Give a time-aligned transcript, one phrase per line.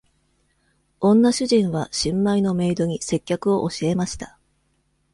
[0.99, 4.39] 女主人は新米のメイドに接客を教えました。